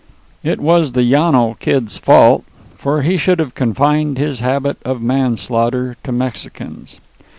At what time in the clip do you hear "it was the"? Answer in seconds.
0.41-1.03